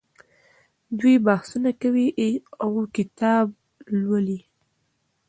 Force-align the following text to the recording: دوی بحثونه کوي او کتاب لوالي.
دوی 0.99 1.15
بحثونه 1.27 1.71
کوي 1.81 2.07
او 2.63 2.71
کتاب 2.95 3.45
لوالي. 3.99 4.39